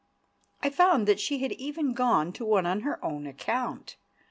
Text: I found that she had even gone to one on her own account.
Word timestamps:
I 0.63 0.71
found 0.71 1.07
that 1.07 1.19
she 1.19 1.43
had 1.43 1.51
even 1.51 1.93
gone 1.93 2.33
to 2.33 2.43
one 2.43 2.65
on 2.65 2.79
her 2.79 2.97
own 3.05 3.27
account. 3.27 3.97